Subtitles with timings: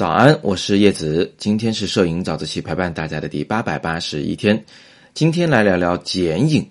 [0.00, 1.30] 早安，我是叶子。
[1.36, 4.64] 今天是摄影早自习陪伴大家的第八百八十一天。
[5.12, 6.66] 今天来聊聊剪影。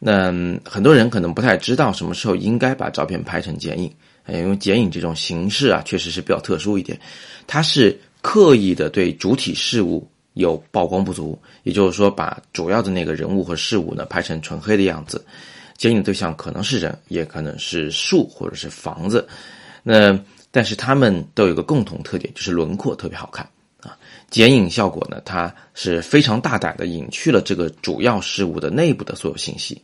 [0.00, 0.32] 那
[0.64, 3.94] 很多人可能不太知道什么时候应该把照片拍成剪影，
[4.26, 6.98] 因为剪影这种形式啊，确实是比较特殊一点。
[7.46, 10.04] 它是刻意的对主体事物
[10.34, 15.24] 有曝光不足，也就是说，把主要的那个人物和事物呢拍成纯黑的样子。
[15.76, 19.24] 剪影对象可能是人，也可能是树或者是房子。
[19.84, 20.18] 那
[20.56, 23.46] 但是它们都有个共同特点，就是轮廓特别好看
[23.82, 23.94] 啊。
[24.30, 29.82] 剪影效果呢，它是非常大胆的隐去了这个主要事物的内部的所有信息，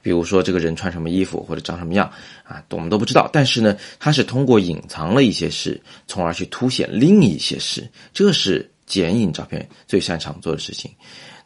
[0.00, 2.10] 比如说这个人穿什么衣服或者长什么样
[2.42, 3.28] 啊，我们都不知道。
[3.34, 10.90] 但是呢，它是通过隐藏了一些事，从而去凸显另一些事，这是剪影照片最擅长做的事情。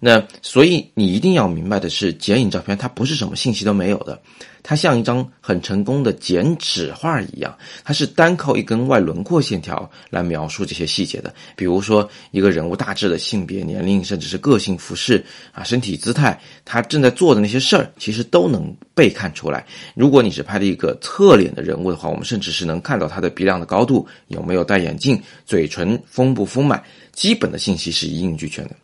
[0.00, 4.20] 那所以你一定要明白的是，剪影照片它不是什么信息都没有的，
[4.62, 11.34] 它像一张很成功的剪纸画一样，它是单靠一根外轮廓线条来描述这些细节的。
[11.56, 19.66] 比如说一个人物大致的性别、年龄，甚至是个性、服饰啊、身体姿态，他正在做的那些事儿，其实都能被看出来。
[19.96, 26.80] 如果你是拍的一个侧脸的人物的话，我们甚至是能看到他的鼻梁的高度，有没有戴眼镜，嘴唇丰不丰满，
[27.12, 28.76] 基本的信息是一应俱全的。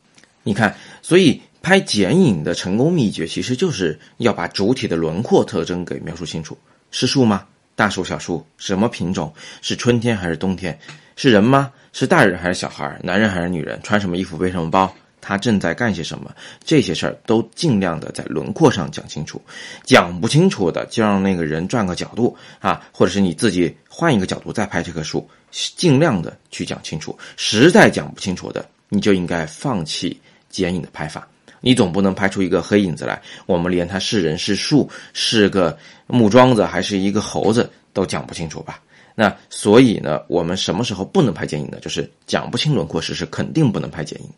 [0.45, 6.56] 你看，所以拍剪影的成功秘诀，其实就是要把主体的轮廓特征给描述清楚。
[6.91, 7.47] 是树吗？
[7.75, 8.47] 大树、小树？
[8.56, 9.33] 什么品种？
[9.62, 10.78] 是春天还是冬天？
[11.17, 11.72] 是人吗？
[11.92, 13.00] 是大人还是小孩？
[13.03, 13.81] 男人还是女人？
[13.83, 14.37] 穿什么衣服？
[14.37, 14.95] 背什么包？
[15.20, 16.31] 他正在干些什么？
[16.62, 19.41] 这些事儿都尽量的在轮廓上讲清楚。
[19.83, 27.19] 讲不清楚的，就让那个人转个角度啊，或者是你自己换一个角度再拍这棵树，尽量的去讲清楚。
[27.37, 30.20] 实在讲不清楚的，你就应该放弃。
[30.55, 31.27] 剪影的拍法，
[31.60, 38.80] 你总不能拍出一个黑影子来，我们连他是人是树，是个木桩子还是一个猴子都讲不清楚吧？
[39.16, 41.78] 那所以呢，我们什么时候不能拍剪影呢？
[41.80, 44.28] 就是讲不清轮廓时是肯定不能拍剪影。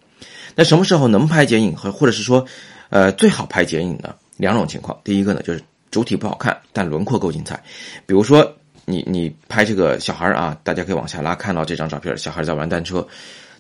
[0.55, 2.43] 那什么时候能拍剪影和或者是说，
[2.89, 4.15] 呃，最好拍剪影呢？
[4.39, 7.63] 两种情况，第一个呢就是主体不好看，但轮廓够精彩。
[8.07, 8.51] 比如说
[8.87, 13.07] 你你拍这个小孩啊，大家可以往下拉，看到这张照片，小孩在玩单车，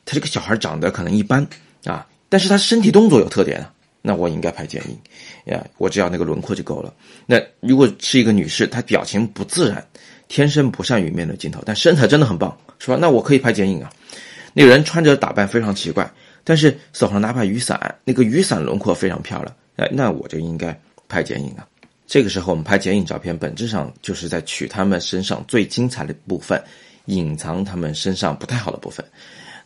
[0.04, 1.46] 他这个小孩长得可能一般
[1.84, 2.06] 啊。
[2.36, 4.98] 但是他身体动作有特点啊，那我应该拍剪影，
[5.46, 6.92] 呀，我只要那个轮廓就够了。
[7.24, 9.82] 那如果是一个女士，她表情不自然，
[10.28, 12.98] 天生不善于面对镜头，但身材真的很棒，是吧？
[13.00, 13.90] 那我可以拍剪影啊。
[14.52, 16.06] 那个人穿着打扮非常奇怪，
[16.44, 21.66] 但是手上拿把雨伞，那个雨伞轮廓非常漂亮，哎，那我就应该拍剪影啊。
[22.06, 26.62] 这个时候我们拍剪影照片，本质上就是在取他们身上最精彩的部分，
[27.06, 29.04] 隐藏他们身上不太好的部分。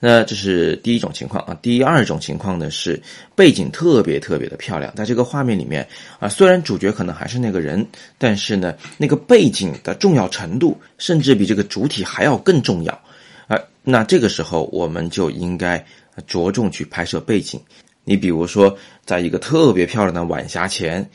[0.03, 3.03] 那这是第一种情况啊，第二种情况呢是
[3.35, 5.87] 背景特别特别的漂亮，在这个画面里面
[6.19, 7.87] 啊，虽然主角可能还是那个人，
[8.17, 12.99] 但是呢，那个背景的重要程度甚至比这个主体还要更重要
[13.47, 13.61] 啊。
[13.83, 15.85] 那这个时候我们就应该
[16.27, 17.61] 着重去拍摄背景。
[18.05, 18.75] 你比如说，
[19.05, 21.07] 在一个特别漂亮的晚霞前，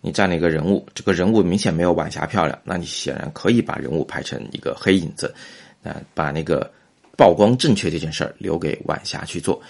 [0.00, 5.34] 你站了一个人物，这个人物明显没有晚霞漂亮，那你显然可以把人物拍成一个黑影子，
[5.82, 6.70] 啊，把那个。
[7.16, 9.60] 曝光正确这件事儿留给晚霞去做。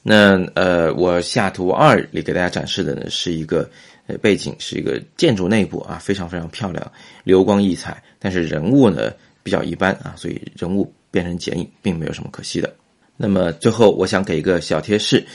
[0.00, 3.68] 那呃，我下图二里给大家展示的呢是一个
[4.06, 6.92] 呃背景，是一个建筑内部啊，非常非常漂亮，
[7.24, 8.00] 流光溢彩。
[8.20, 12.72] 但是人物呢比较一般啊，所以人物变成剪影并没有什么可惜的。
[13.16, 15.26] 那么最后我想给一个小贴士：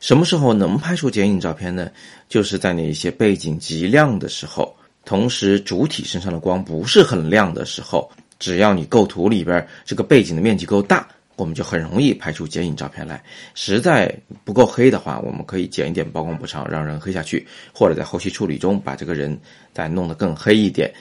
[0.00, 1.90] 什么时候能拍出剪影照片呢？
[2.26, 4.74] 就是在那些背景极亮的时候，
[5.04, 11.06] 同时主体身上的光不是很亮的时候，只要你构图里边这个背景的面积够大。
[11.36, 13.22] 我们就很容易拍出剪影照片来。
[13.54, 14.12] 实在
[14.42, 19.38] 不够黑的话，我们可以减一点曝光补偿，让人黑下去，或者在后期处理中把这个人
[19.72, 20.92] 再弄得更黑一点。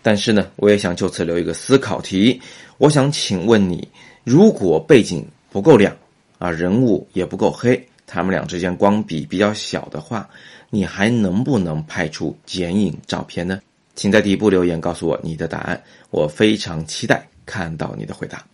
[0.00, 2.40] 但是呢，我也想就此留一个思考题。
[2.78, 3.86] 我想请问你，
[4.24, 5.94] 如果背景不够亮
[6.38, 10.26] 啊，人物也不够黑，他们俩之间光比比较小的话，
[10.70, 13.60] 你还能不能拍出剪影照片呢？
[13.94, 18.44] 请在底部留言告诉我你的答案，我非常期待看到你的回答。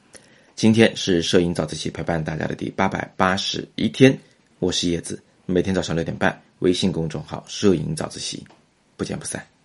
[0.54, 4.16] 今天是摄影早自习陪伴大家的第八百八十一天，
[4.58, 8.46] 我是叶子，每天早上六点半，微信公众号“摄影早自习”，
[8.98, 9.59] 不见不散。